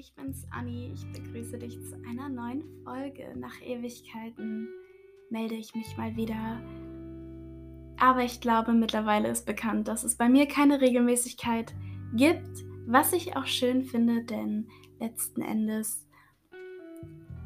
[0.00, 0.94] ich bin's Anni.
[0.94, 3.34] Ich begrüße dich zu einer neuen Folge.
[3.36, 4.66] Nach Ewigkeiten
[5.28, 6.58] melde ich mich mal wieder.
[7.98, 11.74] Aber ich glaube, mittlerweile ist bekannt, dass es bei mir keine Regelmäßigkeit
[12.14, 16.08] gibt, was ich auch schön finde, denn letzten Endes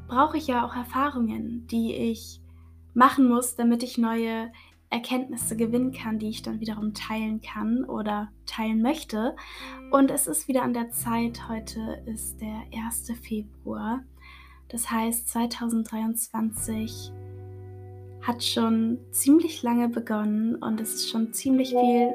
[0.07, 2.41] brauche ich ja auch Erfahrungen, die ich
[2.95, 4.53] machen muss, damit ich neue
[4.95, 9.35] Erkenntnisse gewinnen kann, die ich dann wiederum teilen kann oder teilen möchte.
[9.91, 11.49] Und es ist wieder an der Zeit.
[11.49, 13.11] Heute ist der 1.
[13.21, 14.05] Februar.
[14.69, 17.11] Das heißt, 2023
[18.23, 22.15] hat schon ziemlich lange begonnen und es ist schon ziemlich viel.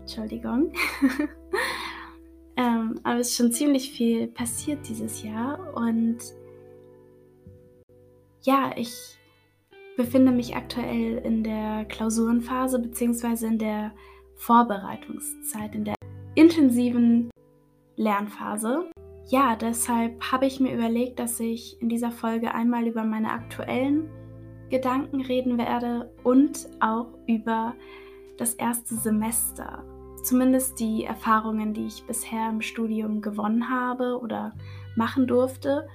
[0.00, 0.72] Entschuldigung.
[2.56, 6.18] ähm, aber es ist schon ziemlich viel passiert dieses Jahr und
[8.42, 9.15] ja, ich
[9.96, 13.46] befinde mich aktuell in der Klausurenphase bzw.
[13.46, 13.92] in der
[14.36, 15.94] Vorbereitungszeit, in der
[16.34, 17.30] intensiven
[17.96, 18.90] Lernphase.
[19.28, 24.08] Ja, deshalb habe ich mir überlegt, dass ich in dieser Folge einmal über meine aktuellen
[24.70, 27.74] Gedanken reden werde und auch über
[28.36, 29.84] das erste Semester.
[30.22, 34.52] Zumindest die Erfahrungen, die ich bisher im Studium gewonnen habe oder
[34.96, 35.88] machen durfte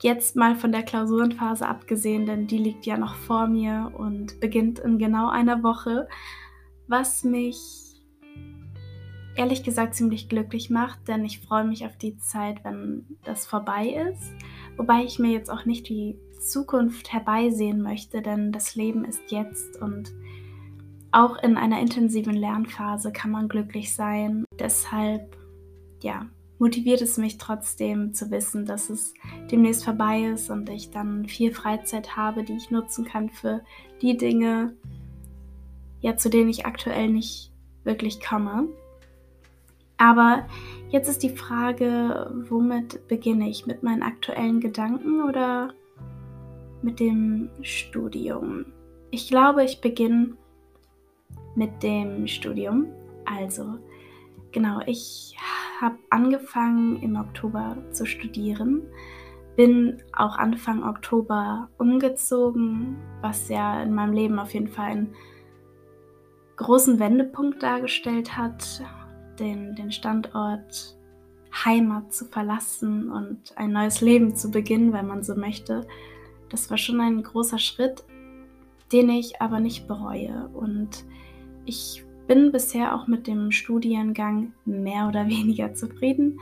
[0.00, 4.78] Jetzt mal von der Klausurenphase abgesehen, denn die liegt ja noch vor mir und beginnt
[4.78, 6.08] in genau einer Woche,
[6.86, 7.88] was mich
[9.34, 14.10] ehrlich gesagt ziemlich glücklich macht, denn ich freue mich auf die Zeit, wenn das vorbei
[14.10, 14.32] ist.
[14.76, 19.80] Wobei ich mir jetzt auch nicht die Zukunft herbeisehen möchte, denn das Leben ist jetzt
[19.80, 20.12] und
[21.10, 24.44] auch in einer intensiven Lernphase kann man glücklich sein.
[24.58, 25.36] Deshalb,
[26.02, 26.26] ja,
[26.58, 29.14] motiviert es mich trotzdem zu wissen, dass es
[29.50, 33.62] demnächst vorbei ist und ich dann viel Freizeit habe, die ich nutzen kann für
[34.02, 34.74] die Dinge,
[36.00, 37.52] ja, zu denen ich aktuell nicht
[37.84, 38.68] wirklich komme.
[39.96, 40.46] Aber
[40.90, 43.66] jetzt ist die Frage, womit beginne ich?
[43.66, 45.74] Mit meinen aktuellen Gedanken oder
[46.82, 48.66] mit dem Studium?
[49.10, 50.36] Ich glaube, ich beginne
[51.56, 52.86] mit dem Studium.
[53.24, 53.78] Also,
[54.52, 55.36] genau, ich
[55.80, 58.82] habe angefangen im Oktober zu studieren,
[59.56, 65.14] bin auch Anfang Oktober umgezogen, was ja in meinem Leben auf jeden Fall einen
[66.56, 68.82] großen Wendepunkt dargestellt hat,
[69.38, 70.96] den, den Standort
[71.64, 75.86] Heimat zu verlassen und ein neues Leben zu beginnen, wenn man so möchte.
[76.50, 78.04] Das war schon ein großer Schritt,
[78.92, 80.48] den ich aber nicht bereue.
[80.52, 81.04] Und
[81.64, 86.38] ich bin bisher auch mit dem Studiengang mehr oder weniger zufrieden.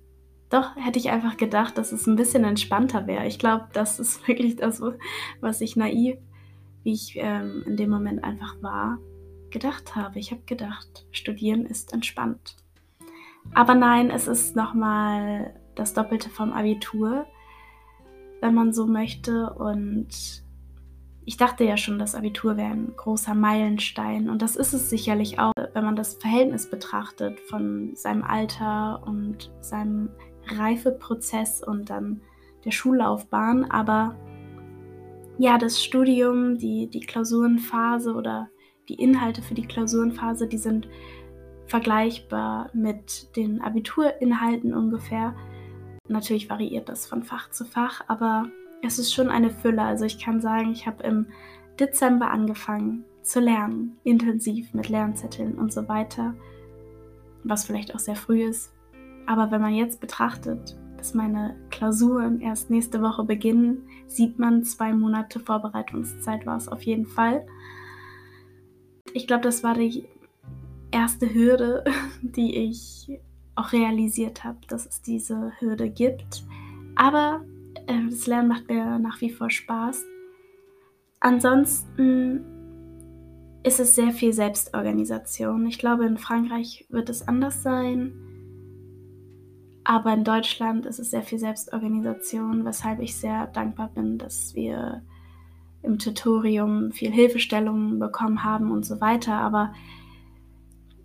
[0.48, 3.26] doch hätte ich einfach gedacht, dass es ein bisschen entspannter wäre.
[3.26, 4.80] Ich glaube, das ist wirklich das,
[5.40, 6.16] was ich naiv
[6.86, 8.98] wie ich ähm, in dem Moment einfach war,
[9.50, 10.20] gedacht habe.
[10.20, 12.54] Ich habe gedacht, studieren ist entspannt.
[13.54, 17.26] Aber nein, es ist nochmal das Doppelte vom Abitur,
[18.40, 19.50] wenn man so möchte.
[19.54, 20.44] Und
[21.24, 24.30] ich dachte ja schon, das Abitur wäre ein großer Meilenstein.
[24.30, 25.52] Und das ist es sicherlich auch.
[25.74, 30.10] wenn man das Verhältnis betrachtet von seinem Alter und seinem
[30.56, 32.20] Reifeprozess und dann
[32.64, 33.68] der Schullaufbahn.
[33.72, 34.14] Aber
[35.38, 38.48] ja, das Studium, die, die Klausurenphase oder
[38.88, 40.88] die Inhalte für die Klausurenphase, die sind
[41.66, 45.34] vergleichbar mit den Abiturinhalten ungefähr.
[46.08, 48.46] Natürlich variiert das von Fach zu Fach, aber
[48.82, 49.82] es ist schon eine Fülle.
[49.82, 51.26] Also ich kann sagen, ich habe im
[51.78, 56.34] Dezember angefangen zu lernen, intensiv mit Lernzetteln und so weiter,
[57.42, 58.72] was vielleicht auch sehr früh ist.
[59.26, 64.92] Aber wenn man jetzt betrachtet, dass meine Klausuren erst nächste Woche beginnen, sieht man, zwei
[64.92, 67.46] Monate Vorbereitungszeit war es auf jeden Fall.
[69.12, 70.04] Ich glaube, das war die
[70.90, 71.84] erste Hürde,
[72.22, 73.20] die ich
[73.54, 76.44] auch realisiert habe, dass es diese Hürde gibt.
[76.94, 77.44] Aber
[77.86, 80.04] äh, das Lernen macht mir nach wie vor Spaß.
[81.20, 82.44] Ansonsten
[83.62, 85.66] ist es sehr viel Selbstorganisation.
[85.66, 88.12] Ich glaube, in Frankreich wird es anders sein.
[89.88, 95.02] Aber in Deutschland ist es sehr viel Selbstorganisation, weshalb ich sehr dankbar bin, dass wir
[95.84, 99.34] im Tutorium viel Hilfestellungen bekommen haben und so weiter.
[99.34, 99.72] Aber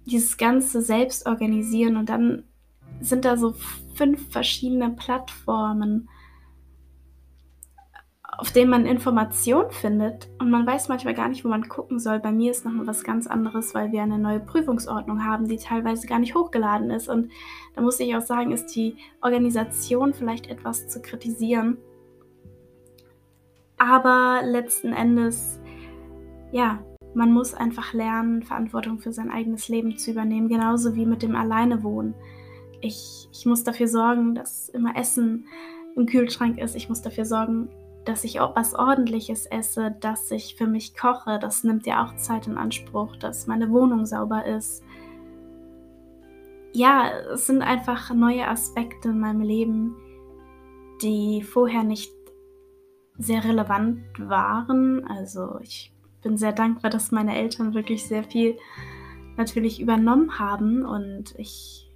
[0.07, 2.45] dieses ganze Selbstorganisieren und dann
[3.01, 3.53] sind da so
[3.93, 6.09] fünf verschiedene Plattformen,
[8.41, 12.19] auf denen man Informationen findet und man weiß manchmal gar nicht, wo man gucken soll.
[12.19, 16.07] Bei mir ist nochmal was ganz anderes, weil wir eine neue Prüfungsordnung haben, die teilweise
[16.07, 17.07] gar nicht hochgeladen ist.
[17.07, 17.31] Und
[17.75, 21.77] da muss ich auch sagen, ist die Organisation vielleicht etwas zu kritisieren.
[23.77, 25.59] Aber letzten Endes,
[26.51, 26.79] ja,
[27.13, 31.35] man muss einfach lernen, Verantwortung für sein eigenes Leben zu übernehmen, genauso wie mit dem
[31.35, 32.15] Alleinewohnen.
[32.81, 35.45] Ich, ich muss dafür sorgen, dass immer Essen
[35.95, 36.75] im Kühlschrank ist.
[36.75, 37.69] Ich muss dafür sorgen,
[38.05, 41.39] dass ich auch was Ordentliches esse, dass ich für mich koche.
[41.39, 44.83] Das nimmt ja auch Zeit in Anspruch, dass meine Wohnung sauber ist.
[46.73, 49.95] Ja, es sind einfach neue Aspekte in meinem Leben,
[51.01, 52.11] die vorher nicht
[53.17, 55.05] sehr relevant waren.
[55.05, 58.57] Also ich bin sehr dankbar, dass meine Eltern wirklich sehr viel
[59.37, 61.89] natürlich übernommen haben und ich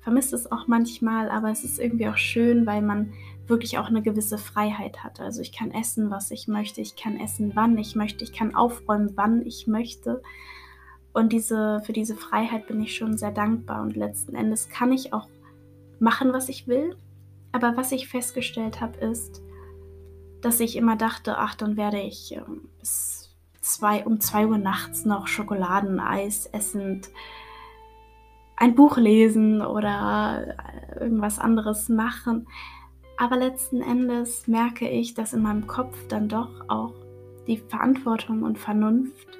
[0.00, 3.12] vermisse es auch manchmal, aber es ist irgendwie auch schön, weil man
[3.48, 5.20] wirklich auch eine gewisse Freiheit hat.
[5.20, 8.54] Also ich kann essen, was ich möchte, ich kann essen, wann ich möchte, ich kann
[8.54, 10.22] aufräumen, wann ich möchte.
[11.12, 13.82] Und diese, für diese Freiheit bin ich schon sehr dankbar.
[13.82, 15.28] Und letzten Endes kann ich auch
[15.98, 16.96] machen, was ich will.
[17.52, 19.42] Aber was ich festgestellt habe, ist,
[20.42, 25.04] dass ich immer dachte, ach, dann werde ich ähm, bis zwei, um 2 Uhr nachts
[25.04, 27.10] noch Schokoladeneis essend
[28.56, 32.48] ein Buch lesen oder äh, irgendwas anderes machen.
[33.18, 36.94] Aber letzten Endes merke ich, dass in meinem Kopf dann doch auch
[37.48, 39.38] die Verantwortung und Vernunft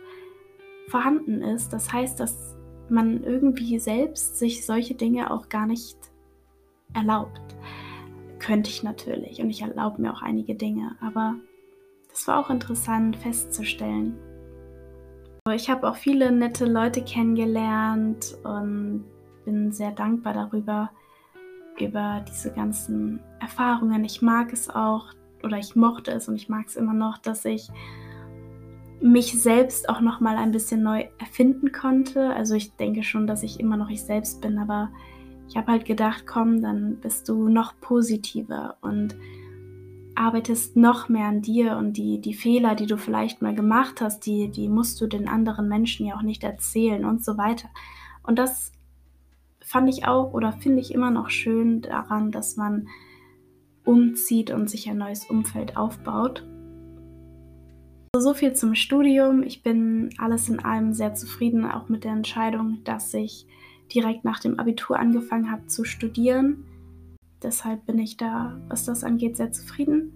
[0.88, 1.72] vorhanden ist.
[1.72, 2.56] Das heißt, dass
[2.88, 5.96] man irgendwie selbst sich solche Dinge auch gar nicht
[6.92, 7.56] erlaubt.
[8.40, 11.36] Könnte ich natürlich und ich erlaube mir auch einige Dinge, aber
[12.08, 14.18] das war auch interessant festzustellen.
[15.52, 19.04] Ich habe auch viele nette Leute kennengelernt und
[19.44, 20.90] bin sehr dankbar darüber,
[21.80, 24.04] über diese ganzen Erfahrungen.
[24.04, 25.06] Ich mag es auch
[25.42, 27.68] oder ich mochte es und ich mag es immer noch, dass ich
[29.00, 32.30] mich selbst auch noch mal ein bisschen neu erfinden konnte.
[32.34, 34.90] Also ich denke schon, dass ich immer noch ich selbst bin, aber
[35.48, 39.16] ich habe halt gedacht, komm, dann bist du noch positiver und
[40.14, 44.26] arbeitest noch mehr an dir und die, die Fehler, die du vielleicht mal gemacht hast,
[44.26, 47.68] die, die musst du den anderen Menschen ja auch nicht erzählen und so weiter.
[48.24, 48.72] Und das
[49.68, 52.88] fand ich auch oder finde ich immer noch schön daran, dass man
[53.84, 56.46] umzieht und sich ein neues Umfeld aufbaut.
[58.16, 59.42] So viel zum Studium.
[59.42, 63.46] Ich bin alles in allem sehr zufrieden, auch mit der Entscheidung, dass ich
[63.94, 66.64] direkt nach dem Abitur angefangen habe zu studieren.
[67.42, 70.14] Deshalb bin ich da, was das angeht, sehr zufrieden.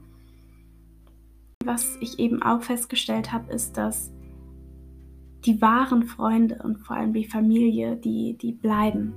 [1.65, 4.11] Was ich eben auch festgestellt habe, ist, dass
[5.45, 9.13] die wahren Freunde und vor allem die Familie, die, die bleiben.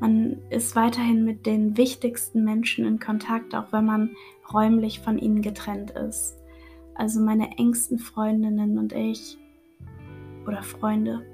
[0.00, 4.10] Man ist weiterhin mit den wichtigsten Menschen in Kontakt, auch wenn man
[4.52, 6.36] räumlich von ihnen getrennt ist.
[6.94, 9.38] Also meine engsten Freundinnen und ich
[10.46, 11.24] oder Freunde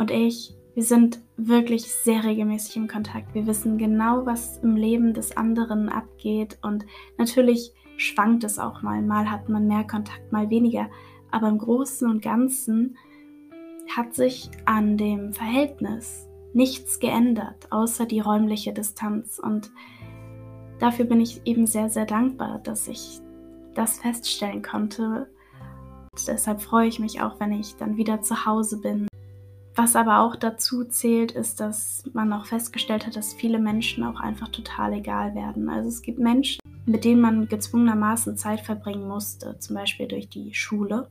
[0.00, 3.34] und ich, wir sind wirklich sehr regelmäßig im Kontakt.
[3.34, 6.86] Wir wissen genau, was im Leben des anderen abgeht und
[7.18, 9.02] natürlich schwankt es auch mal.
[9.02, 10.88] Mal hat man mehr Kontakt, mal weniger.
[11.30, 12.96] Aber im Großen und Ganzen
[13.94, 19.38] hat sich an dem Verhältnis nichts geändert, außer die räumliche Distanz.
[19.38, 19.70] Und
[20.78, 23.20] dafür bin ich eben sehr, sehr dankbar, dass ich
[23.74, 25.28] das feststellen konnte.
[26.12, 29.06] Und deshalb freue ich mich auch, wenn ich dann wieder zu Hause bin.
[29.76, 34.20] Was aber auch dazu zählt, ist, dass man auch festgestellt hat, dass viele Menschen auch
[34.20, 35.68] einfach total egal werden.
[35.68, 40.52] Also es gibt Menschen, mit denen man gezwungenermaßen Zeit verbringen musste, zum Beispiel durch die
[40.54, 41.08] Schule.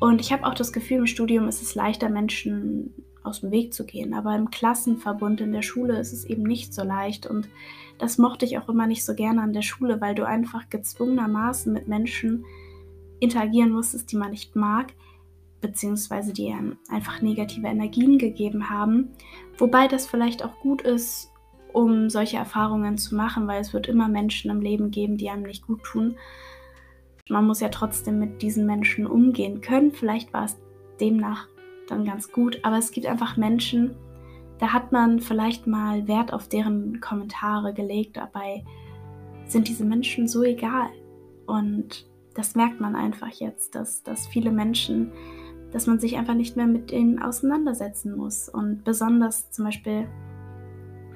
[0.00, 2.92] Und ich habe auch das Gefühl, im Studium ist es leichter, Menschen
[3.24, 4.14] aus dem Weg zu gehen.
[4.14, 7.26] Aber im Klassenverbund in der Schule ist es eben nicht so leicht.
[7.26, 7.48] Und
[7.98, 11.72] das mochte ich auch immer nicht so gerne an der Schule, weil du einfach gezwungenermaßen
[11.72, 12.44] mit Menschen
[13.20, 14.92] interagieren musstest, die man nicht mag,
[15.60, 19.10] beziehungsweise die einem einfach negative Energien gegeben haben.
[19.58, 21.30] Wobei das vielleicht auch gut ist,
[21.72, 25.44] um solche Erfahrungen zu machen, weil es wird immer Menschen im Leben geben, die einem
[25.44, 26.16] nicht gut tun.
[27.28, 29.92] Man muss ja trotzdem mit diesen Menschen umgehen können.
[29.92, 30.56] Vielleicht war es
[31.00, 31.48] demnach
[31.92, 33.94] dann ganz gut, aber es gibt einfach Menschen,
[34.58, 38.64] da hat man vielleicht mal Wert auf deren Kommentare gelegt, dabei
[39.46, 40.88] sind diese Menschen so egal.
[41.46, 45.12] Und das merkt man einfach jetzt, dass, dass viele Menschen,
[45.72, 48.48] dass man sich einfach nicht mehr mit ihnen auseinandersetzen muss.
[48.48, 50.08] Und besonders zum Beispiel,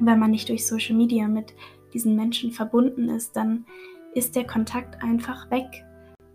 [0.00, 1.54] wenn man nicht durch Social Media mit
[1.94, 3.64] diesen Menschen verbunden ist, dann
[4.14, 5.84] ist der Kontakt einfach weg.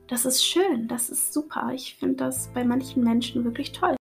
[0.08, 1.72] Das ist schön, das ist super.
[1.74, 3.96] Ich finde das bei manchen Menschen wirklich toll.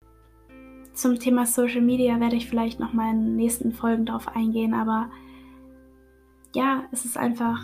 [1.00, 4.74] Zum Thema Social Media werde ich vielleicht noch mal in den nächsten Folgen darauf eingehen,
[4.74, 5.08] aber
[6.54, 7.58] ja, es ist einfach,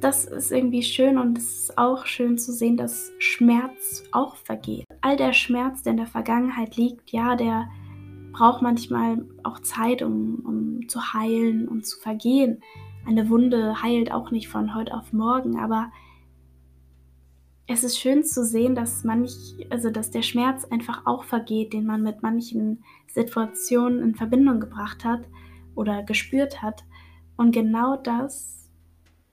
[0.00, 4.86] das ist irgendwie schön und es ist auch schön zu sehen, dass Schmerz auch vergeht.
[5.02, 7.68] All der Schmerz, der in der Vergangenheit liegt, ja, der
[8.32, 12.60] braucht manchmal auch Zeit, um, um zu heilen und zu vergehen.
[13.06, 15.92] Eine Wunde heilt auch nicht von heute auf morgen, aber
[17.70, 21.84] es ist schön zu sehen, dass manch, also dass der Schmerz einfach auch vergeht, den
[21.84, 25.20] man mit manchen Situationen in Verbindung gebracht hat
[25.74, 26.84] oder gespürt hat.
[27.36, 28.70] Und genau das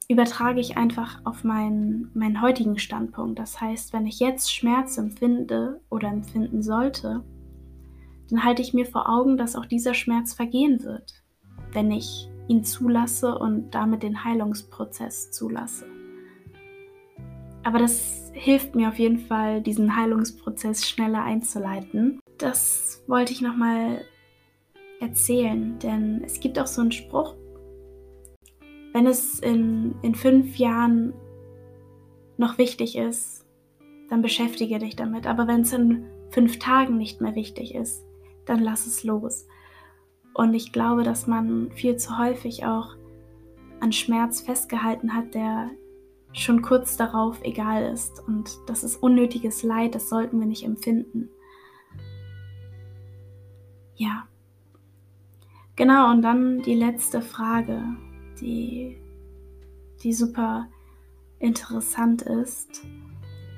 [0.09, 3.39] übertrage ich einfach auf meinen, meinen heutigen Standpunkt.
[3.39, 7.23] Das heißt, wenn ich jetzt Schmerz empfinde oder empfinden sollte,
[8.29, 11.23] dann halte ich mir vor Augen, dass auch dieser Schmerz vergehen wird,
[11.71, 15.85] wenn ich ihn zulasse und damit den Heilungsprozess zulasse.
[17.65, 22.19] Aber das hilft mir auf jeden Fall, diesen Heilungsprozess schneller einzuleiten.
[22.37, 24.05] Das wollte ich nochmal
[24.99, 27.33] erzählen, denn es gibt auch so einen Spruch,
[28.93, 31.13] wenn es in, in fünf Jahren
[32.37, 33.47] noch wichtig ist,
[34.09, 35.25] dann beschäftige dich damit.
[35.25, 38.05] Aber wenn es in fünf Tagen nicht mehr wichtig ist,
[38.45, 39.47] dann lass es los.
[40.35, 42.95] Und ich glaube, dass man viel zu häufig auch
[43.79, 45.71] an Schmerz festgehalten hat, der
[46.35, 48.21] schon kurz darauf egal ist.
[48.27, 51.29] Und das ist unnötiges Leid, das sollten wir nicht empfinden.
[53.95, 54.27] Ja.
[55.75, 57.83] Genau, und dann die letzte Frage,
[58.39, 58.97] die,
[60.03, 60.67] die super
[61.39, 62.85] interessant ist,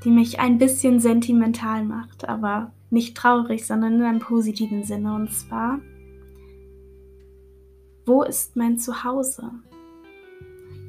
[0.03, 5.13] die mich ein bisschen sentimental macht, aber nicht traurig, sondern in einem positiven Sinne.
[5.13, 5.79] Und zwar,
[8.05, 9.51] wo ist mein Zuhause?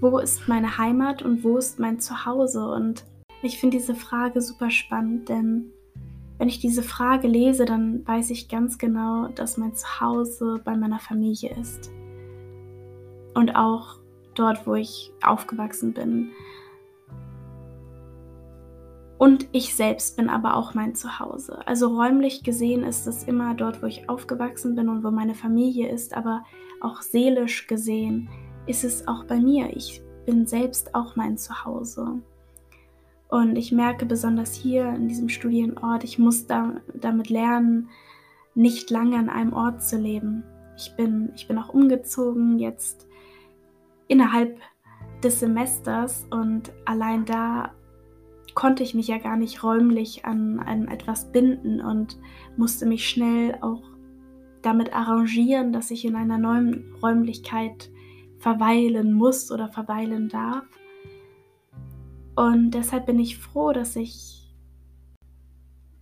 [0.00, 2.68] Wo ist meine Heimat und wo ist mein Zuhause?
[2.68, 3.04] Und
[3.42, 5.72] ich finde diese Frage super spannend, denn
[6.38, 11.00] wenn ich diese Frage lese, dann weiß ich ganz genau, dass mein Zuhause bei meiner
[11.00, 11.90] Familie ist.
[13.34, 13.96] Und auch
[14.34, 16.30] dort, wo ich aufgewachsen bin.
[19.18, 21.66] Und ich selbst bin aber auch mein Zuhause.
[21.66, 25.88] Also räumlich gesehen ist es immer dort, wo ich aufgewachsen bin und wo meine Familie
[25.88, 26.44] ist, aber
[26.80, 28.28] auch seelisch gesehen
[28.68, 29.74] ist es auch bei mir.
[29.74, 32.20] Ich bin selbst auch mein Zuhause.
[33.28, 37.88] Und ich merke besonders hier in diesem Studienort, ich muss da, damit lernen,
[38.54, 40.44] nicht lange an einem Ort zu leben.
[40.76, 43.06] Ich bin, ich bin auch umgezogen jetzt
[44.06, 44.58] innerhalb
[45.22, 47.72] des Semesters und allein da
[48.54, 52.18] konnte ich mich ja gar nicht räumlich an, an etwas binden und
[52.56, 53.82] musste mich schnell auch
[54.62, 57.90] damit arrangieren, dass ich in einer neuen Räumlichkeit
[58.38, 60.64] verweilen muss oder verweilen darf.
[62.36, 64.38] Und deshalb bin ich froh, dass ich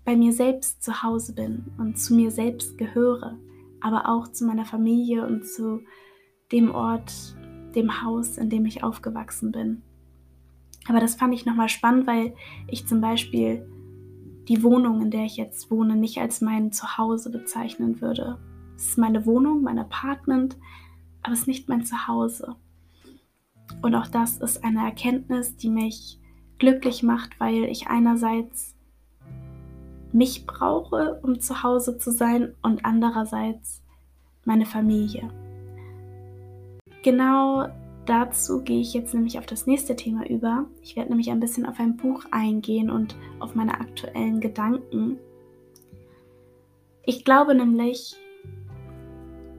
[0.04, 3.38] bei mir selbst zu Hause bin und zu mir selbst gehöre,
[3.80, 5.80] aber auch zu meiner Familie und zu
[6.52, 7.12] dem Ort,
[7.74, 9.82] dem Haus, in dem ich aufgewachsen bin.
[10.88, 12.34] Aber das fand ich nochmal spannend, weil
[12.68, 13.66] ich zum Beispiel
[14.48, 18.38] die Wohnung, in der ich jetzt wohne, nicht als mein Zuhause bezeichnen würde.
[18.76, 20.56] Es ist meine Wohnung, mein Apartment,
[21.26, 22.54] aber es ist nicht mein Zuhause.
[23.83, 26.21] Und auch das ist eine Erkenntnis, die mich
[26.59, 28.76] glücklich macht, weil ich einerseits
[30.12, 33.83] mich brauche, um zu Hause zu sein und andererseits
[34.45, 35.28] meine Familie.
[37.02, 37.66] Genau
[38.06, 40.66] dazu gehe ich jetzt nämlich auf das nächste Thema über.
[40.80, 45.18] Ich werde nämlich ein bisschen auf ein Buch eingehen und auf meine aktuellen Gedanken.
[47.04, 48.14] Ich glaube nämlich,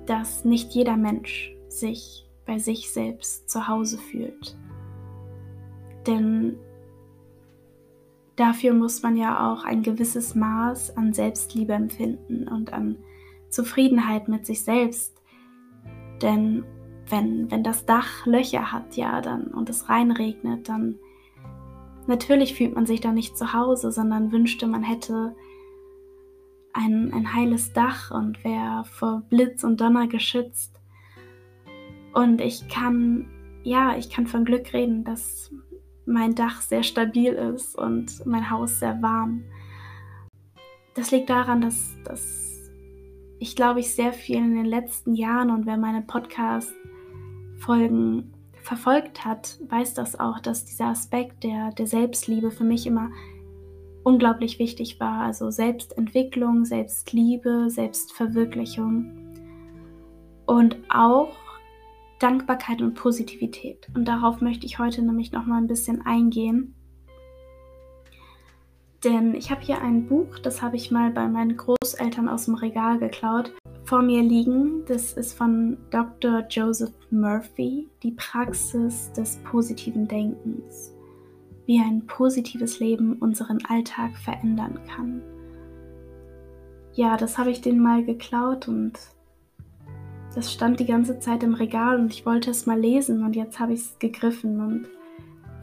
[0.05, 4.57] dass nicht jeder Mensch sich bei sich selbst zu Hause fühlt.
[6.05, 6.57] Denn
[8.35, 12.97] dafür muss man ja auch ein gewisses Maß an Selbstliebe empfinden und an
[13.49, 15.21] Zufriedenheit mit sich selbst.
[16.21, 16.63] Denn
[17.09, 20.95] wenn, wenn das Dach Löcher hat, ja, dann und es reinregnet, dann
[22.07, 25.35] natürlich fühlt man sich da nicht zu Hause, sondern wünschte, man hätte
[26.73, 30.76] ein, ein heiles Dach und wäre vor Blitz und Donner geschützt.
[32.17, 33.27] Und ich kann,
[33.61, 35.53] ja, ich kann von Glück reden, dass
[36.07, 39.43] mein Dach sehr stabil ist und mein Haus sehr warm.
[40.95, 42.71] Das liegt daran, dass, dass
[43.37, 48.33] ich glaube ich sehr viel in den letzten Jahren und wer meine Podcast-Folgen
[48.63, 53.11] verfolgt hat, weiß das auch, dass dieser Aspekt der, der Selbstliebe für mich immer
[54.03, 55.21] unglaublich wichtig war.
[55.21, 59.35] Also Selbstentwicklung, Selbstliebe, Selbstverwirklichung
[60.47, 61.46] und auch
[62.19, 63.87] Dankbarkeit und Positivität.
[63.93, 66.73] Und darauf möchte ich heute nämlich noch mal ein bisschen eingehen.
[69.03, 72.55] Denn ich habe hier ein Buch, das habe ich mal bei meinen Großeltern aus dem
[72.55, 73.53] Regal geklaut,
[73.85, 74.83] vor mir liegen.
[74.85, 76.43] Das ist von Dr.
[76.49, 80.93] Joseph Murphy, die Praxis des positiven Denkens,
[81.67, 85.21] wie ein positives Leben unseren Alltag verändern kann.
[86.93, 88.97] Ja, das habe ich den mal geklaut und
[90.37, 93.59] das stand die ganze Zeit im Regal und ich wollte es mal lesen und jetzt
[93.59, 94.87] habe ich es gegriffen und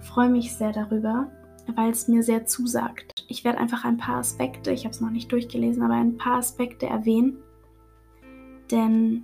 [0.00, 1.31] freue mich sehr darüber,
[1.76, 3.25] weil es mir sehr zusagt.
[3.28, 6.38] Ich werde einfach ein paar Aspekte, ich habe es noch nicht durchgelesen, aber ein paar
[6.38, 7.37] Aspekte erwähnen,
[8.73, 9.23] denn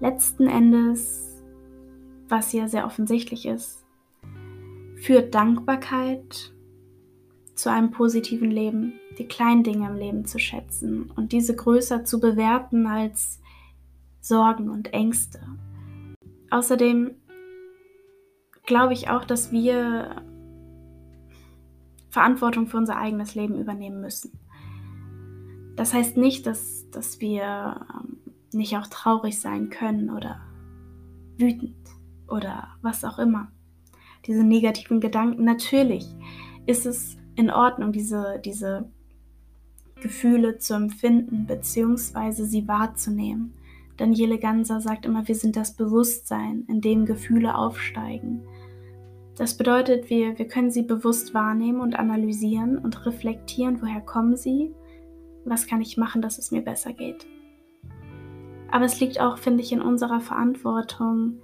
[0.00, 1.40] letzten Endes,
[2.28, 3.86] was ja sehr offensichtlich ist,
[4.96, 6.52] führt Dankbarkeit
[7.54, 12.18] zu einem positiven Leben, die kleinen Dinge im Leben zu schätzen und diese größer zu
[12.18, 13.38] bewerten als
[14.20, 15.40] Sorgen und Ängste.
[16.50, 17.14] Außerdem
[18.64, 20.22] glaube ich auch, dass wir
[22.10, 24.32] Verantwortung für unser eigenes Leben übernehmen müssen.
[25.76, 28.18] Das heißt nicht, dass, dass wir ähm,
[28.52, 30.40] nicht auch traurig sein können oder
[31.36, 31.76] wütend
[32.26, 33.52] oder was auch immer.
[34.26, 36.06] Diese negativen Gedanken, natürlich
[36.66, 38.90] ist es in Ordnung, diese, diese
[40.00, 42.44] Gefühle zu empfinden bzw.
[42.44, 43.54] sie wahrzunehmen.
[43.98, 48.42] Daniele Ganser sagt immer, wir sind das Bewusstsein, in dem Gefühle aufsteigen.
[49.36, 54.72] Das bedeutet, wir, wir können sie bewusst wahrnehmen und analysieren und reflektieren, woher kommen sie,
[55.44, 57.26] was kann ich machen, dass es mir besser geht.
[58.70, 61.40] Aber es liegt auch, finde ich, in unserer Verantwortung,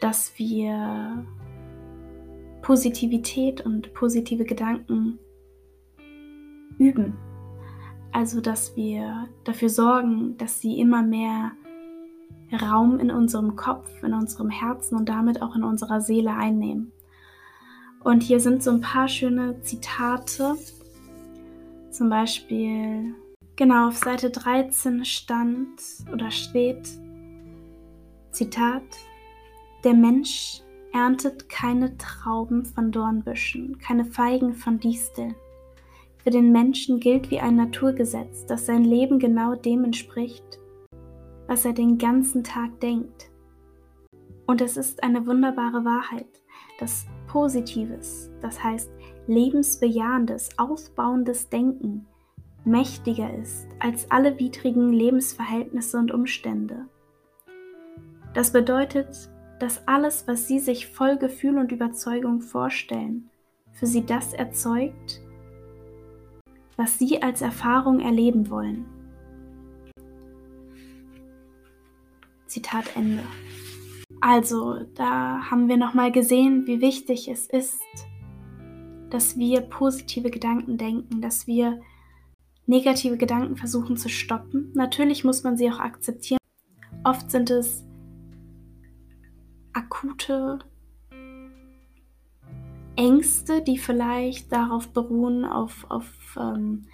[0.00, 1.24] dass wir
[2.62, 5.18] Positivität und positive Gedanken
[6.78, 7.16] üben.
[8.12, 11.52] Also, dass wir dafür sorgen, dass sie immer mehr
[12.52, 16.92] Raum in unserem Kopf, in unserem Herzen und damit auch in unserer Seele einnehmen.
[18.02, 20.56] Und hier sind so ein paar schöne Zitate.
[21.90, 23.14] Zum Beispiel,
[23.56, 25.80] genau auf Seite 13 stand
[26.12, 26.88] oder steht,
[28.30, 28.82] Zitat,
[29.84, 35.34] der Mensch erntet keine Trauben von Dornbüschen, keine Feigen von Disteln.
[36.22, 40.59] Für den Menschen gilt wie ein Naturgesetz, dass sein Leben genau dem entspricht,
[41.50, 43.28] was er den ganzen Tag denkt.
[44.46, 46.28] Und es ist eine wunderbare Wahrheit,
[46.78, 48.88] dass Positives, das heißt
[49.26, 52.06] lebensbejahendes, aufbauendes Denken,
[52.64, 56.86] mächtiger ist als alle widrigen Lebensverhältnisse und Umstände.
[58.32, 63.28] Das bedeutet, dass alles, was Sie sich voll Gefühl und Überzeugung vorstellen,
[63.72, 65.20] für Sie das erzeugt,
[66.76, 68.99] was Sie als Erfahrung erleben wollen.
[72.50, 73.22] Zitat Ende.
[74.20, 77.80] Also, da haben wir nochmal gesehen, wie wichtig es ist,
[79.08, 81.80] dass wir positive Gedanken denken, dass wir
[82.66, 84.72] negative Gedanken versuchen zu stoppen.
[84.74, 86.38] Natürlich muss man sie auch akzeptieren.
[87.04, 87.84] Oft sind es
[89.72, 90.58] akute
[92.96, 96.86] Ängste, die vielleicht darauf beruhen, auf, auf ähm,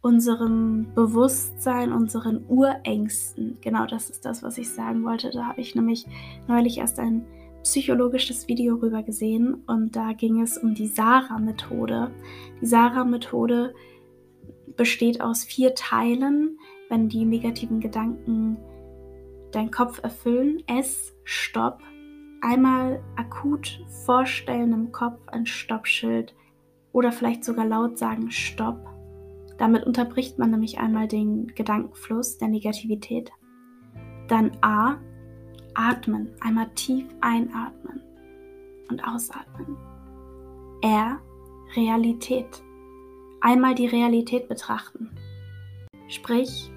[0.00, 3.58] unserem Bewusstsein, unseren Urängsten.
[3.60, 5.30] Genau das ist das, was ich sagen wollte.
[5.30, 6.06] Da habe ich nämlich
[6.46, 7.26] neulich erst ein
[7.62, 12.12] psychologisches Video rüber gesehen und da ging es um die Sarah-Methode.
[12.60, 13.74] Die Sarah-Methode
[14.76, 16.58] besteht aus vier Teilen,
[16.88, 18.56] wenn die negativen Gedanken
[19.50, 20.62] deinen Kopf erfüllen.
[20.66, 21.80] S, Stopp.
[22.40, 26.34] Einmal akut vorstellen im Kopf ein Stoppschild
[26.92, 28.97] oder vielleicht sogar laut sagen Stopp
[29.58, 33.30] Damit unterbricht man nämlich einmal den Gedankenfluss der Negativität.
[34.28, 34.98] Dann A,
[35.74, 38.00] atmen, einmal tief einatmen
[38.88, 39.76] und ausatmen.
[40.82, 41.20] R,
[41.76, 42.62] Realität,
[43.40, 45.10] einmal die Realität betrachten.
[46.08, 46.70] Sprich,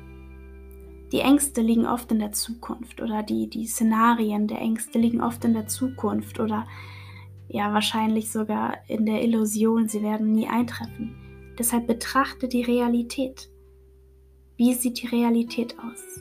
[1.11, 5.43] die Ängste liegen oft in der Zukunft oder die, die Szenarien der Ängste liegen oft
[5.45, 6.65] in der Zukunft oder
[7.47, 11.30] ja wahrscheinlich sogar in der Illusion, sie werden nie eintreffen.
[11.62, 13.47] Deshalb betrachte die Realität.
[14.58, 16.19] Wie sieht die Realität aus?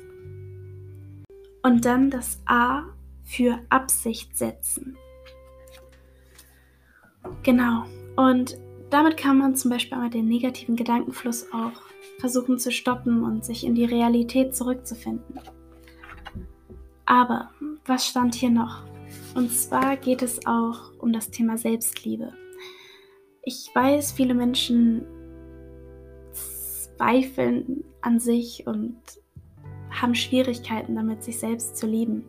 [1.62, 2.83] Und dann das A
[3.24, 4.98] für Absicht setzen.
[7.42, 7.87] Genau.
[8.16, 8.59] Und
[8.90, 11.81] damit kann man zum Beispiel einmal den negativen Gedankenfluss auch
[12.18, 15.40] versuchen zu stoppen und sich in die Realität zurückzufinden.
[17.07, 17.48] Aber
[17.87, 18.83] was stand hier noch?
[19.35, 22.31] Und zwar geht es auch um das Thema Selbstliebe.
[23.42, 25.07] Ich weiß, viele Menschen
[27.00, 28.94] zweifeln an sich und
[29.90, 32.24] haben Schwierigkeiten damit, sich selbst zu lieben.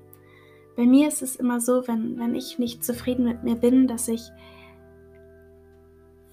[0.78, 4.08] Bei mir ist es immer so, wenn, wenn ich nicht zufrieden mit mir bin, dass
[4.08, 4.32] ich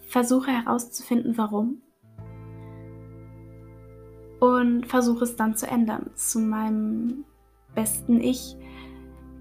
[0.06, 1.82] versuche herauszufinden, warum.
[4.38, 7.24] Und versuche es dann zu ändern, zu meinem
[7.74, 8.56] besten Ich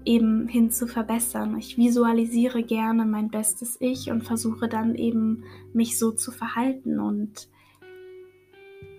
[0.04, 1.56] eben hin zu verbessern.
[1.56, 6.98] Ich visualisiere gerne mein bestes Ich und versuche dann eben mich so zu verhalten.
[6.98, 7.48] Und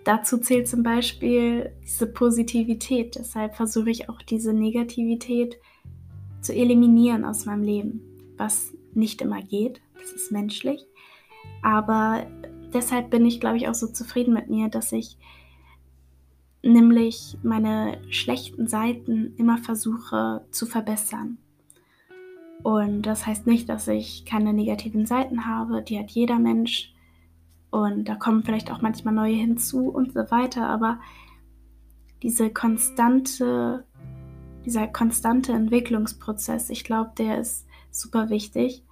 [0.09, 3.15] dazu zählt zum Beispiel diese Positivität.
[3.15, 5.57] Deshalb versuche ich auch diese Negativität
[6.41, 8.01] zu eliminieren aus meinem Leben,
[8.35, 9.81] was nicht immer geht.
[9.93, 10.83] Das ist menschlich.
[11.61, 12.25] Aber
[12.73, 15.15] deshalb bin ich, glaube ich, auch so zufrieden mit mir, dass ich
[16.63, 21.37] nämlich meine schlechten Seiten immer versuche zu verbessern.
[22.63, 26.95] Und das heißt nicht, dass ich keine negativen Seiten habe, die hat jeder Mensch.
[27.71, 30.67] Und da kommen vielleicht auch manchmal neue hinzu und so weiter.
[30.67, 30.99] Aber
[32.23, 33.85] diese konstante,
[34.65, 38.83] dieser konstante Entwicklungsprozess, ich glaube, der ist super wichtig.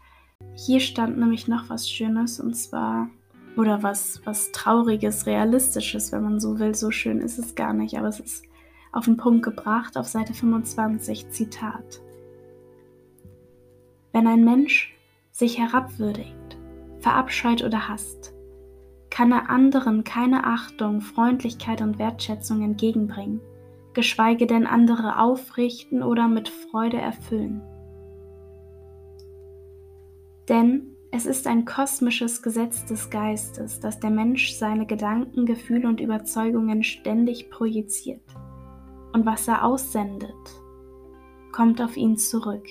[0.55, 3.09] Hier stand nämlich noch was Schönes und zwar
[3.55, 6.75] oder was, was Trauriges, Realistisches, wenn man so will.
[6.75, 8.45] So schön ist es gar nicht, aber es ist
[8.91, 12.01] auf den Punkt gebracht auf Seite 25, Zitat.
[14.13, 14.95] Wenn ein Mensch
[15.31, 16.57] sich herabwürdigt,
[16.99, 18.33] verabscheut oder hasst,
[19.17, 23.41] kann er anderen keine Achtung, Freundlichkeit und Wertschätzung entgegenbringen,
[23.95, 27.63] geschweige denn andere aufrichten oder mit Freude erfüllen.
[30.47, 35.99] Denn es ist ein kosmisches Gesetz des Geistes, dass der Mensch seine Gedanken, Gefühle und
[35.99, 38.21] Überzeugungen ständig projiziert.
[39.13, 40.61] Und was er aussendet,
[41.51, 42.67] kommt auf ihn zurück.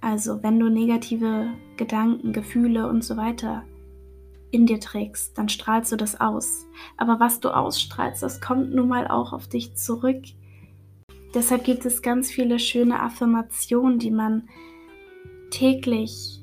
[0.00, 3.64] Also wenn du negative Gedanken, Gefühle und so weiter
[4.50, 6.66] in dir trägst, dann strahlst du das aus.
[6.96, 10.22] Aber was du ausstrahlst, das kommt nun mal auch auf dich zurück.
[11.34, 14.48] Deshalb gibt es ganz viele schöne Affirmationen, die man
[15.50, 16.42] täglich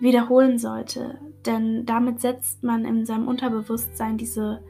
[0.00, 1.18] wiederholen sollte.
[1.44, 4.62] Denn damit setzt man in seinem Unterbewusstsein diese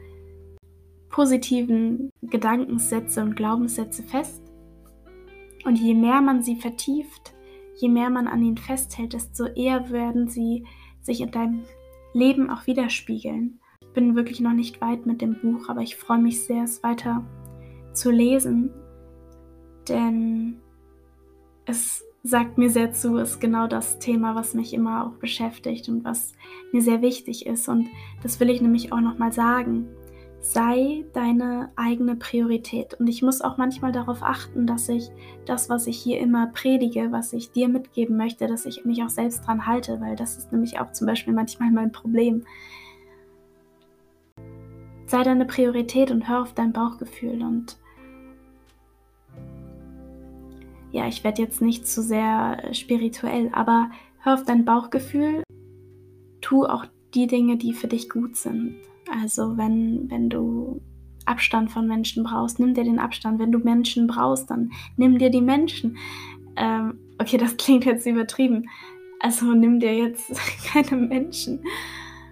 [1.09, 4.41] positiven Gedankensätze und Glaubenssätze fest.
[5.63, 7.32] Und je mehr man sie vertieft,
[7.79, 10.65] je mehr man an ihnen festhält, desto eher werden sie
[11.01, 11.63] sich in deinem
[12.13, 13.59] Leben auch widerspiegeln.
[13.81, 16.83] Ich bin wirklich noch nicht weit mit dem Buch, aber ich freue mich sehr, es
[16.83, 17.23] weiter
[17.93, 18.71] zu lesen
[19.89, 20.59] denn
[21.65, 26.05] es sagt mir sehr zu, ist genau das Thema, was mich immer auch beschäftigt und
[26.05, 26.33] was
[26.71, 27.67] mir sehr wichtig ist.
[27.67, 27.87] Und
[28.21, 29.87] das will ich nämlich auch nochmal sagen.
[30.43, 32.95] Sei deine eigene Priorität.
[32.95, 35.09] Und ich muss auch manchmal darauf achten, dass ich
[35.45, 39.09] das, was ich hier immer predige, was ich dir mitgeben möchte, dass ich mich auch
[39.09, 42.43] selbst dran halte, weil das ist nämlich auch zum Beispiel manchmal mein Problem.
[45.05, 47.77] Sei deine Priorität und hör auf dein Bauchgefühl und
[50.91, 55.41] ja, ich werde jetzt nicht zu sehr äh, spirituell, aber hör auf dein Bauchgefühl,
[56.41, 58.75] tu auch die Dinge, die für dich gut sind.
[59.11, 60.81] Also wenn, wenn du
[61.25, 63.39] Abstand von Menschen brauchst, nimm dir den Abstand.
[63.39, 65.97] Wenn du Menschen brauchst, dann nimm dir die Menschen.
[66.55, 68.69] Ähm, okay, das klingt jetzt übertrieben.
[69.19, 70.31] Also nimm dir jetzt
[70.65, 71.61] keine Menschen.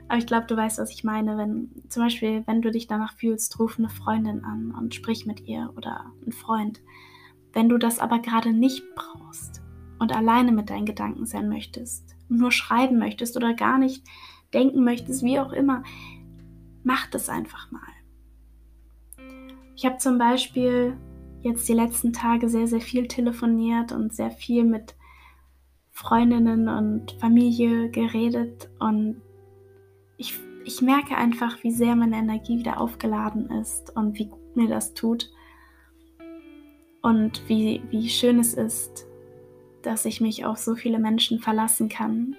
[0.07, 1.37] Aber ich glaube, du weißt, was ich meine.
[1.37, 5.47] Wenn zum Beispiel, wenn du dich danach fühlst, ruf eine Freundin an und sprich mit
[5.47, 6.81] ihr oder einen Freund.
[7.53, 9.61] Wenn du das aber gerade nicht brauchst
[9.99, 14.05] und alleine mit deinen Gedanken sein möchtest, nur schreiben möchtest oder gar nicht
[14.53, 15.83] denken möchtest, wie auch immer,
[16.83, 17.81] mach das einfach mal.
[19.75, 20.97] Ich habe zum Beispiel
[21.41, 24.95] jetzt die letzten Tage sehr, sehr viel telefoniert und sehr viel mit
[25.91, 29.21] Freundinnen und Familie geredet und
[30.17, 34.67] ich, ich merke einfach, wie sehr meine Energie wieder aufgeladen ist und wie gut mir
[34.67, 35.31] das tut.
[37.01, 39.07] Und wie, wie schön es ist,
[39.81, 42.35] dass ich mich auf so viele Menschen verlassen kann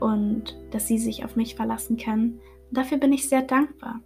[0.00, 2.40] und dass sie sich auf mich verlassen können.
[2.70, 4.00] Dafür bin ich sehr dankbar.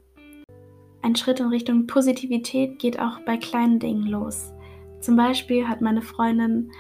[1.03, 4.53] Ein Schritt in Richtung Positivität geht auch bei kleinen Dingen los.
[5.01, 6.71] Zum Beispiel hat meine Freundin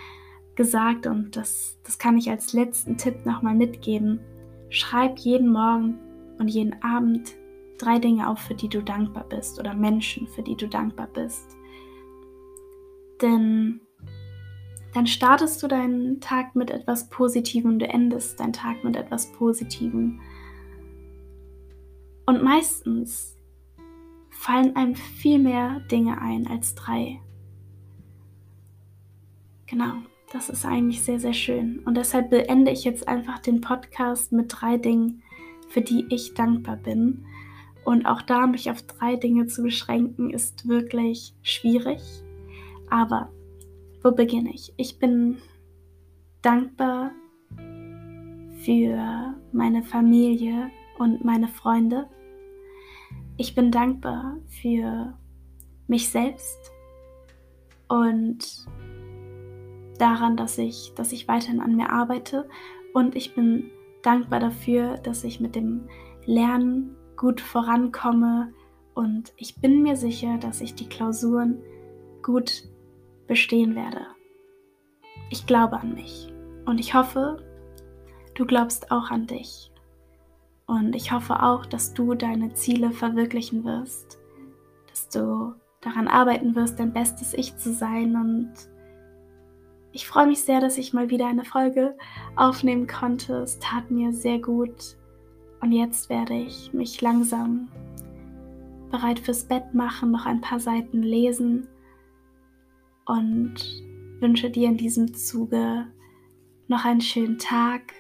[0.57, 4.21] gesagt, und das, das kann ich als letzten Tipp nochmal mitgeben,
[4.69, 5.99] schreib jeden Morgen
[6.39, 7.35] und jeden Abend
[7.79, 11.57] drei Dinge auf, für die du dankbar bist oder Menschen, für die du dankbar bist.
[13.23, 13.81] Denn
[14.95, 20.21] dann startest du deinen Tag mit etwas Positivem, du endest deinen Tag mit etwas Positivem.
[22.31, 23.37] Und meistens
[24.31, 27.21] fallen einem viel mehr Dinge ein als drei.
[29.67, 29.95] Genau,
[30.33, 31.81] das ist eigentlich sehr, sehr schön.
[31.81, 35.25] Und deshalb beende ich jetzt einfach den Podcast mit drei Dingen,
[35.71, 37.25] für die ich dankbar bin.
[37.85, 42.01] Und auch da mich auf drei Dinge zu beschränken, ist wirklich schwierig.
[42.91, 43.33] Aber
[44.05, 44.73] wo beginne ich?
[44.77, 45.39] Ich bin
[46.43, 47.11] dankbar
[48.65, 52.07] für meine Familie und meine Freunde.
[53.41, 55.15] Ich bin dankbar für
[55.89, 56.59] mich selbst
[57.89, 58.67] und
[59.97, 62.47] daran, dass ich, dass ich weiterhin an mir arbeite.
[62.93, 63.71] Und ich bin
[64.03, 65.89] dankbar dafür, dass ich mit dem
[66.27, 68.53] Lernen gut vorankomme.
[68.93, 71.63] Und ich bin mir sicher, dass ich die Klausuren
[72.23, 72.65] gut
[73.27, 74.05] bestehen werde.
[75.31, 76.31] Ich glaube an mich
[76.67, 77.43] und ich hoffe,
[78.35, 79.70] du glaubst auch an dich.
[80.71, 84.21] Und ich hoffe auch, dass du deine Ziele verwirklichen wirst,
[84.89, 88.15] dass du daran arbeiten wirst, dein bestes Ich zu sein.
[88.15, 88.53] Und
[89.91, 91.99] ich freue mich sehr, dass ich mal wieder eine Folge
[92.37, 93.39] aufnehmen konnte.
[93.39, 94.97] Es tat mir sehr gut.
[95.61, 97.67] Und jetzt werde ich mich langsam
[98.93, 101.67] bereit fürs Bett machen, noch ein paar Seiten lesen
[103.07, 103.57] und
[104.21, 105.89] wünsche dir in diesem Zuge
[106.69, 107.93] noch einen schönen Tag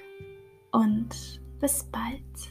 [0.70, 2.49] und bis bald.